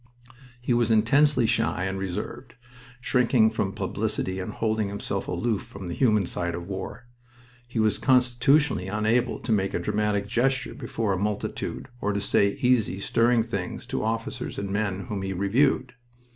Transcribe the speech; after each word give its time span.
He 0.59 0.73
was 0.73 0.89
intensely 0.89 1.45
shy 1.45 1.83
and 1.83 1.99
reserved, 1.99 2.55
shrinking 3.01 3.51
from 3.51 3.71
publicity 3.73 4.39
and 4.39 4.51
holding 4.51 4.87
himself 4.87 5.27
aloof 5.27 5.61
from 5.61 5.89
the 5.89 5.93
human 5.93 6.25
side 6.25 6.55
of 6.55 6.67
war. 6.67 7.05
He 7.67 7.77
was 7.77 7.99
constitutionally 7.99 8.87
unable 8.87 9.37
to 9.37 9.51
make 9.51 9.75
a 9.75 9.79
dramatic 9.79 10.25
gesture 10.25 10.73
before 10.73 11.13
a 11.13 11.19
multitude, 11.19 11.87
or 12.01 12.13
to 12.13 12.19
say 12.19 12.53
easy, 12.61 12.99
stirring 12.99 13.43
things 13.43 13.85
to 13.85 14.01
officers 14.03 14.57
and 14.57 14.71
men 14.71 15.01
whom 15.01 15.21
he 15.21 15.33
reviewed. 15.33 15.93